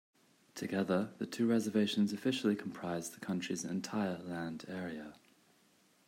[0.55, 5.13] Together, the two reservations officially comprise the county's entire land area.